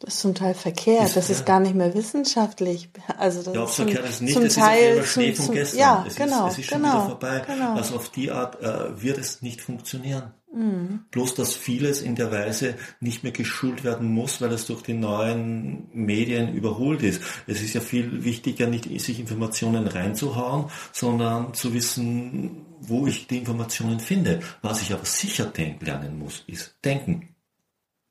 [0.00, 2.90] Das ist zum Teil verkehrt, ist, das ist gar nicht mehr wissenschaftlich.
[3.16, 5.80] Also das ja, ist zum, verkehrt ist nicht, zum es Teil ist Schnee von gestern.
[5.80, 7.42] Ja, es genau, ist, es ist schon genau, wieder vorbei.
[7.46, 7.74] Genau.
[7.74, 10.34] Also auf die Art äh, wird es nicht funktionieren.
[10.54, 11.00] Mhm.
[11.10, 14.94] Bloß, dass vieles in der Weise nicht mehr geschult werden muss, weil es durch die
[14.94, 17.22] neuen Medien überholt ist.
[17.46, 23.38] Es ist ja viel wichtiger, nicht sich Informationen reinzuhauen, sondern zu wissen, wo ich die
[23.38, 24.40] Informationen finde.
[24.62, 27.34] Was ich aber sicher denken lernen muss, ist denken.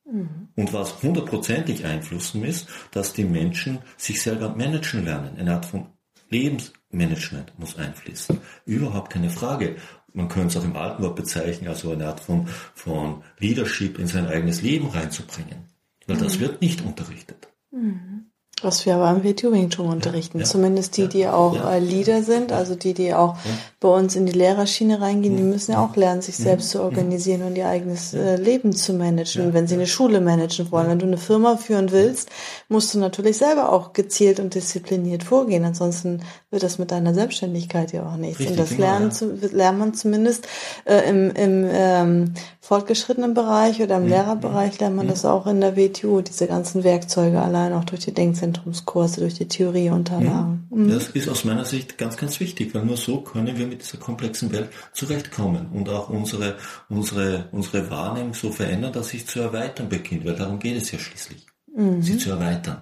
[0.05, 0.49] Mhm.
[0.55, 5.37] Und was hundertprozentig einflussen ist, dass die Menschen sich selber managen lernen.
[5.37, 5.87] Eine Art von
[6.29, 8.39] Lebensmanagement muss einfließen.
[8.65, 9.77] Überhaupt keine Frage.
[10.13, 14.07] Man könnte es auch im alten Wort bezeichnen, also eine Art von, von Leadership in
[14.07, 15.65] sein eigenes Leben reinzubringen.
[16.05, 16.21] Weil mhm.
[16.21, 17.47] das wird nicht unterrichtet.
[17.71, 18.27] Mhm.
[18.61, 20.39] Was wir aber im WTO Wing Chun unterrichten.
[20.39, 21.73] Ja, Zumindest die, die auch ja.
[21.73, 23.35] äh, Leader sind, also die, die auch
[23.81, 27.41] bei uns in die Lehrerschiene reingehen, die müssen ja auch lernen, sich selbst zu organisieren
[27.43, 30.87] und ihr eigenes äh, Leben zu managen, wenn sie eine Schule managen wollen.
[30.87, 32.29] Wenn du eine Firma führen willst,
[32.69, 35.65] musst du natürlich selber auch gezielt und diszipliniert vorgehen.
[35.65, 38.39] Ansonsten wird das mit deiner Selbstständigkeit ja auch nichts.
[38.39, 40.47] Richtig, und das genau, lernen, zu, lernt man zumindest
[40.85, 42.33] äh, im, im ähm,
[42.63, 47.41] fortgeschrittenen Bereich oder im Lehrerbereich lernt man das auch in der WTO, diese ganzen Werkzeuge
[47.41, 50.65] allein auch durch die Denkzentrumskurse, durch die Theorieunterlagen.
[50.69, 50.89] Mhm.
[50.89, 53.97] Das ist aus meiner Sicht ganz, ganz wichtig, weil nur so können wir mit dieser
[53.97, 56.55] komplexen Welt zurechtkommen und auch unsere,
[56.87, 60.99] unsere, unsere Wahrnehmung so verändern, dass sich zu erweitern beginnt, weil darum geht es ja
[60.99, 61.45] schließlich,
[61.75, 62.01] mhm.
[62.01, 62.81] sie zu erweitern.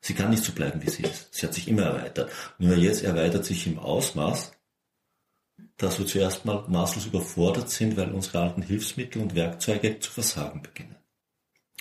[0.00, 1.28] Sie kann nicht so bleiben, wie sie ist.
[1.34, 2.30] Sie hat sich immer erweitert.
[2.58, 4.52] Nur jetzt erweitert sich im Ausmaß,
[5.78, 10.60] dass wir zuerst mal maßlos überfordert sind, weil unsere alten Hilfsmittel und Werkzeuge zu versagen
[10.60, 10.96] beginnen.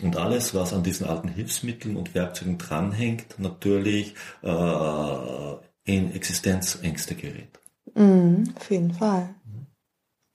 [0.01, 5.53] Und alles, was an diesen alten Hilfsmitteln und Werkzeugen dranhängt, natürlich äh,
[5.85, 7.59] in Existenzängste gerät.
[7.95, 9.33] Mm, auf jeden Fall.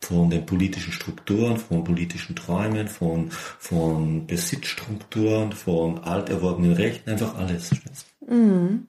[0.02, 7.36] Von den politischen Strukturen, von politischen Träumen, von, von Besitzstrukturen, von alt erworbenen Rechten, einfach
[7.36, 7.70] alles.
[8.26, 8.88] Mm.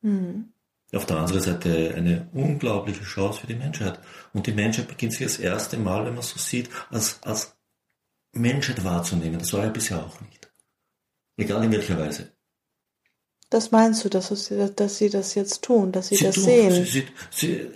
[0.00, 0.44] Mm.
[0.92, 3.98] Auf der anderen Seite eine unglaubliche Chance für die Menschheit.
[4.32, 7.56] Und die Menschheit beginnt sich das erste Mal, wenn man so sieht, als, als
[8.32, 9.38] Menschheit wahrzunehmen.
[9.38, 10.50] Das war ja bisher auch nicht.
[11.36, 12.32] Egal in welcher Weise.
[13.50, 16.44] Das meinst du, dass, sie, dass sie das jetzt tun, dass sie, sie das tun,
[16.44, 16.84] sehen?
[16.84, 17.70] Sie, sie,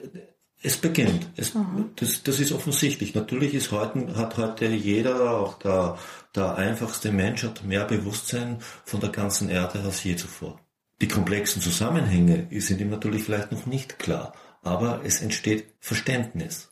[0.63, 1.29] es beginnt.
[1.37, 1.53] Es,
[1.97, 3.15] das, das ist offensichtlich.
[3.15, 5.99] Natürlich ist heute, hat heute jeder, auch der,
[6.35, 10.61] der einfachste Mensch, hat mehr Bewusstsein von der ganzen Erde als je zuvor.
[11.01, 16.69] Die komplexen Zusammenhänge sind ihm natürlich vielleicht noch nicht klar, aber es entsteht Verständnis.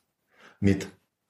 [0.61, 0.89] Mit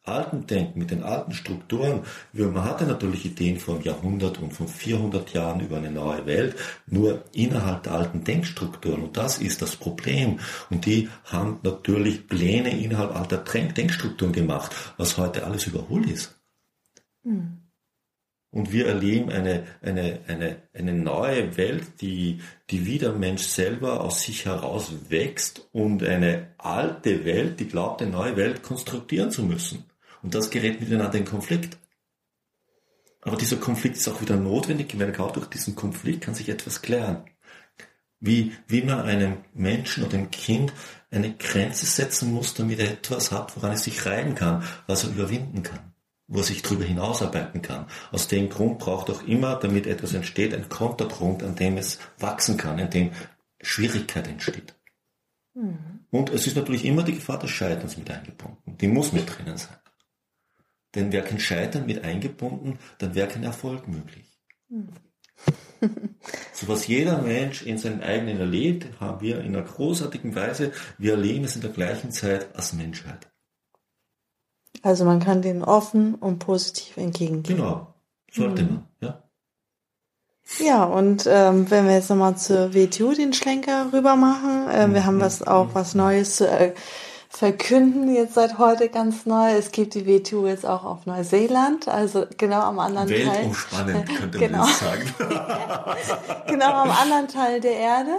[0.09, 2.03] alten Denken, mit den alten Strukturen.
[2.33, 6.57] Man hatte natürlich Ideen von Jahrhundert und von 400 Jahren über eine neue Welt,
[6.87, 9.03] nur innerhalb der alten Denkstrukturen.
[9.03, 10.41] Und das ist das Problem.
[10.71, 16.35] Und die haben natürlich Pläne innerhalb alter Denkstrukturen gemacht, was heute alles überholt ist.
[17.23, 17.68] Mhm.
[18.59, 22.41] Und wir erleben eine, eine, eine, eine neue Welt, die,
[22.71, 28.03] die wie der Mensch selber aus sich heraus wächst und eine alte Welt, die glaubt,
[28.03, 29.85] eine neue Welt konstruieren zu müssen.
[30.25, 31.79] Und das gerät miteinander in Konflikt.
[33.21, 36.83] Aber dieser Konflikt ist auch wieder notwendig, weil auch durch diesen Konflikt kann sich etwas
[36.83, 37.23] klären.
[38.19, 40.73] Wie, wie man einem Menschen oder einem Kind
[41.13, 45.11] eine Grenze setzen muss, damit er etwas hat, woran es sich reiben kann, was er
[45.11, 45.88] überwinden kann,
[46.29, 47.87] wo er sich darüber hinausarbeiten kann.
[48.13, 52.59] Aus dem Grund braucht auch immer, damit etwas entsteht, ein Konterpunkt, an dem es wachsen
[52.59, 53.11] kann, an dem
[53.61, 54.75] Schwierigkeit entsteht.
[55.55, 56.01] Mhm.
[56.11, 58.77] Und es ist natürlich immer die Gefahr des Scheiterns mit eingebunden.
[58.79, 59.77] Die muss mit drinnen sein.
[60.95, 64.39] Denn wäre kein Scheitern mit eingebunden, dann wäre kein Erfolg möglich.
[64.69, 64.91] Mhm.
[66.53, 70.73] so was jeder Mensch in seinem eigenen erlebt, haben wir in einer großartigen Weise.
[70.99, 73.31] Wir erleben es in der gleichen Zeit als Menschheit.
[74.83, 77.57] Also man kann den offen und positiv entgegengehen.
[77.57, 77.95] Genau,
[78.31, 78.69] sollte mhm.
[78.69, 79.23] man, ja.
[80.61, 85.05] Ja, und ähm, wenn wir jetzt nochmal zur WTU den Schlenker rüber machen, äh, wir
[85.05, 86.73] haben was auch was Neues zu äh,
[87.31, 89.53] verkünden jetzt seit heute ganz neu.
[89.53, 93.27] Es gibt die WTO jetzt auch auf Neuseeland, also genau am anderen Teil.
[93.27, 94.59] Weltumspannend könnte genau.
[94.59, 95.15] man sagen.
[96.49, 98.11] genau am anderen Teil der Erde.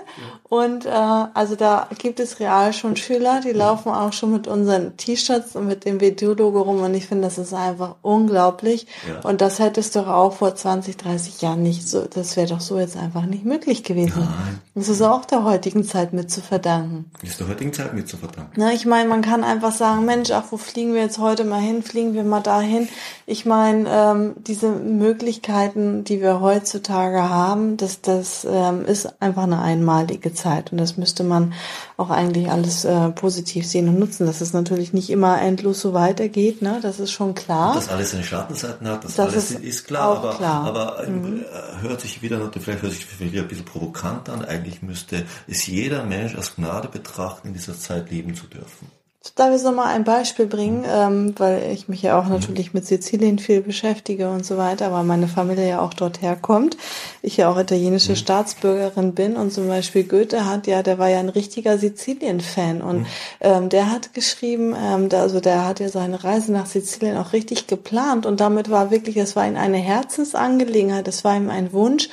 [0.43, 4.95] Und äh, also da gibt es real schon Schüler, die laufen auch schon mit unseren
[4.95, 6.82] T-Shirts und mit dem WTO-Logo rum.
[6.82, 8.86] Und ich finde, das ist einfach unglaublich.
[9.08, 9.28] Ja.
[9.28, 12.80] Und das hättest du auch vor 20, 30 Jahren nicht so, das wäre doch so
[12.80, 14.19] jetzt einfach nicht möglich gewesen.
[14.19, 14.62] Nein.
[14.76, 17.12] Das ist auch der heutigen Zeit mit zu verdanken.
[17.24, 18.52] Ist der heutigen Zeit mit zu verdanken.
[18.56, 21.43] Na, ich meine, meine, man kann einfach sagen, Mensch, ach, wo fliegen wir jetzt heute
[21.43, 21.84] mal hin?
[21.84, 22.88] Fliegen wir mal dahin?
[23.26, 29.62] Ich meine, ähm, diese Möglichkeiten, die wir heutzutage haben, das, das ähm, ist einfach eine
[29.62, 30.72] einmalige Zeit.
[30.72, 31.54] Und das müsste man
[31.98, 34.26] auch eigentlich alles äh, positiv sehen und nutzen.
[34.26, 36.80] Dass es natürlich nicht immer endlos so weitergeht, ne?
[36.82, 37.74] Das ist schon klar.
[37.76, 40.65] dass alles seine Schattenseiten hat, das, das alles ist, ist klar, aber, klar.
[40.65, 41.39] aber mhm.
[41.39, 44.45] Äh, hört sich wieder, vielleicht hört sich wieder ein bisschen provokant an.
[44.45, 48.98] Eigentlich müsste es jeder Mensch als Gnade betrachten, in dieser Zeit leben zu dürfen.
[49.36, 53.38] Darf ich nochmal ein Beispiel bringen, ähm, weil ich mich ja auch natürlich mit Sizilien
[53.38, 56.77] viel beschäftige und so weiter, weil meine Familie ja auch dort herkommt.
[57.21, 58.15] Ich ja auch italienische mhm.
[58.15, 62.99] Staatsbürgerin bin und zum Beispiel Goethe hat ja, der war ja ein richtiger Sizilien-Fan und
[62.99, 63.05] mhm.
[63.41, 67.34] ähm, der hat geschrieben, ähm, da, also der hat ja seine Reise nach Sizilien auch
[67.34, 71.73] richtig geplant und damit war wirklich, es war ihm eine Herzensangelegenheit, es war ihm ein
[71.73, 72.08] Wunsch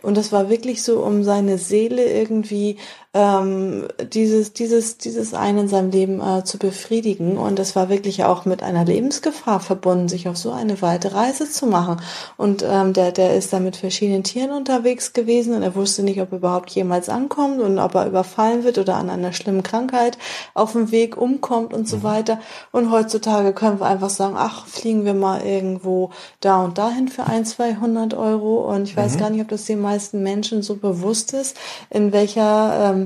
[0.00, 2.76] und das war wirklich so, um seine Seele irgendwie
[3.14, 7.36] ähm, dieses, dieses, dieses eine in seinem Leben äh, zu befriedigen.
[7.36, 11.50] Und es war wirklich auch mit einer Lebensgefahr verbunden, sich auf so eine weite Reise
[11.50, 12.00] zu machen.
[12.38, 16.22] Und ähm, der, der ist da mit verschiedenen Tieren unterwegs gewesen und er wusste nicht,
[16.22, 20.16] ob er überhaupt jemals ankommt und ob er überfallen wird oder an einer schlimmen Krankheit
[20.54, 22.02] auf dem Weg umkommt und so mhm.
[22.04, 22.40] weiter.
[22.70, 27.24] Und heutzutage können wir einfach sagen, ach, fliegen wir mal irgendwo da und dahin für
[27.24, 28.72] ein, 200 Euro.
[28.72, 29.18] Und ich weiß mhm.
[29.18, 31.58] gar nicht, ob das den meisten Menschen so bewusst ist,
[31.90, 33.01] in welcher ähm,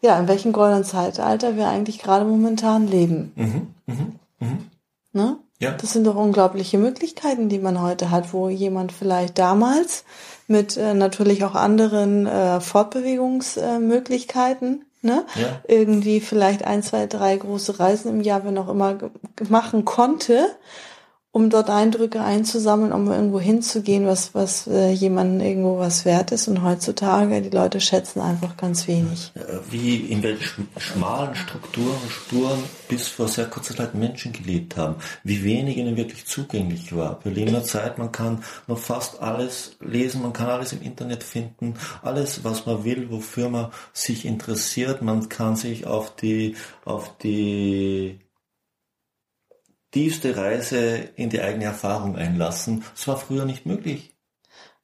[0.00, 3.32] ja, in welchem goldenen Zeitalter wir eigentlich gerade momentan leben.
[3.36, 4.58] Mhm, mhm, mhm.
[5.12, 5.36] Ne?
[5.60, 5.72] Ja.
[5.72, 10.04] Das sind doch unglaubliche Möglichkeiten, die man heute hat, wo jemand vielleicht damals
[10.46, 15.26] mit äh, natürlich auch anderen äh, Fortbewegungsmöglichkeiten, äh, ne?
[15.34, 15.60] Ja.
[15.66, 18.98] irgendwie vielleicht ein, zwei, drei große Reisen im Jahr, wenn auch immer,
[19.48, 20.46] machen konnte
[21.38, 26.48] um dort Eindrücke einzusammeln, um irgendwo hinzugehen, was, was äh, jemandem irgendwo was wert ist.
[26.48, 29.32] Und heutzutage, die Leute schätzen einfach ganz wenig.
[29.70, 34.96] Wie in welchen schmalen Strukturen, Spuren bis vor sehr kurzer Zeit Menschen gelebt haben.
[35.22, 37.20] Wie wenig ihnen wirklich zugänglich war.
[37.22, 40.82] Wir leben in einer Zeit, man kann noch fast alles lesen, man kann alles im
[40.82, 45.02] Internet finden, alles, was man will, wofür man sich interessiert.
[45.02, 48.18] Man kann sich auf die, auf die
[49.90, 52.84] tiefste Reise in die eigene Erfahrung einlassen.
[52.94, 54.17] Das war früher nicht möglich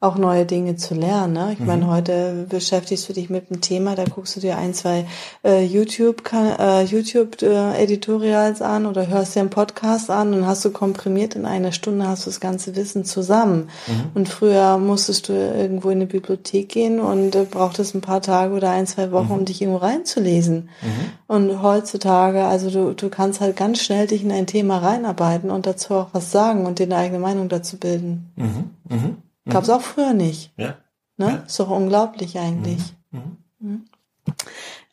[0.04, 1.32] auch neue Dinge zu lernen.
[1.32, 1.50] Ne?
[1.54, 1.66] Ich mhm.
[1.66, 5.06] meine, heute beschäftigst du dich mit einem Thema, da guckst du dir ein, zwei
[5.44, 10.64] äh, YouTube äh, YouTube äh, Editorials an oder hörst dir einen Podcast an und hast
[10.64, 13.70] du komprimiert in einer Stunde hast du das ganze Wissen zusammen.
[13.86, 14.04] Mhm.
[14.14, 18.54] Und früher musstest du irgendwo in eine Bibliothek gehen und äh, brauchtest ein paar Tage
[18.54, 19.38] oder ein, zwei Wochen, mhm.
[19.38, 20.68] um dich irgendwo reinzulesen.
[20.82, 21.34] Mhm.
[21.34, 25.66] Und heutzutage, also du, du kannst halt ganz schnell dich in ein Thema reinarbeiten und
[25.66, 28.30] dazu auch was sagen und dir eine eigene Meinung dazu bilden.
[28.36, 28.70] Mhm.
[28.88, 29.16] Mhm.
[29.48, 29.74] Gab es mhm.
[29.74, 30.52] auch früher nicht.
[30.56, 30.76] Ja.
[31.16, 31.26] Ne?
[31.26, 31.34] Ja.
[31.46, 32.94] Ist doch unglaublich eigentlich.
[33.10, 33.38] Mhm.
[33.58, 33.68] Mhm.
[33.68, 33.84] mhm.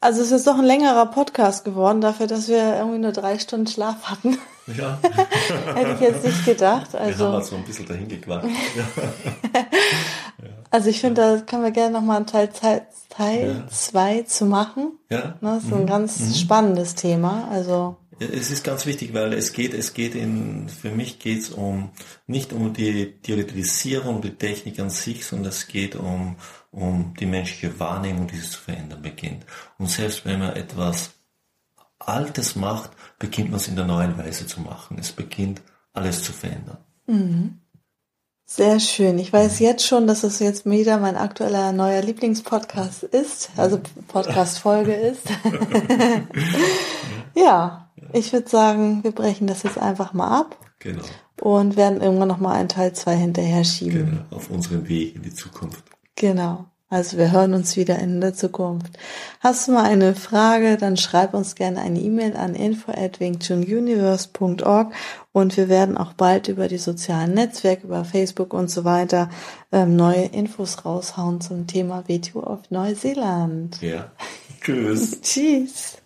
[0.03, 3.67] Also es ist doch ein längerer Podcast geworden, dafür, dass wir irgendwie nur drei Stunden
[3.67, 4.39] Schlaf hatten.
[4.75, 4.97] Ja.
[5.75, 6.95] Hätte ich jetzt nicht gedacht.
[6.95, 8.47] Also, wir haben also ein bisschen dahin gequatscht.
[8.75, 9.63] ja.
[10.71, 14.25] Also ich finde, da können wir gerne nochmal einen Teil 2 Teil ja.
[14.25, 14.93] zu machen.
[15.09, 15.35] Ja.
[15.41, 16.33] Ne, das ist ein ganz mhm.
[16.33, 17.47] spannendes Thema.
[17.51, 21.49] Also Es ist ganz wichtig, weil es geht, es geht in, für mich geht es
[21.49, 21.89] um,
[22.27, 26.35] nicht um die Theoretisierung, die Technik an sich, sondern es geht um,
[26.69, 29.45] um die menschliche Wahrnehmung, die sich zu verändern beginnt.
[29.79, 31.11] Und selbst wenn man etwas
[31.97, 34.97] Altes macht, beginnt man es in der neuen Weise zu machen.
[34.99, 35.61] Es beginnt
[35.93, 36.77] alles zu verändern.
[37.07, 37.57] Mhm.
[38.45, 39.17] Sehr schön.
[39.17, 44.93] Ich weiß jetzt schon, dass es jetzt wieder mein aktueller neuer Lieblingspodcast ist, also Podcast-Folge
[44.93, 45.23] ist.
[47.35, 50.57] ja, ich würde sagen, wir brechen das jetzt einfach mal ab.
[50.79, 51.03] Genau.
[51.39, 54.25] Und werden irgendwann nochmal einen Teil 2 hinterher schieben.
[54.29, 55.83] Genau, auf unserem Weg in die Zukunft.
[56.15, 56.65] Genau.
[56.91, 58.99] Also wir hören uns wieder in der Zukunft.
[59.39, 64.93] Hast du mal eine Frage, dann schreib uns gerne eine E-Mail an info at info@wingchununiverse.org
[65.31, 69.29] und wir werden auch bald über die sozialen Netzwerke, über Facebook und so weiter
[69.71, 73.81] ähm, neue Infos raushauen zum Thema WTO auf Neuseeland.
[73.81, 74.11] Ja.
[74.59, 75.21] Tschüss.
[75.21, 75.97] Tschüss.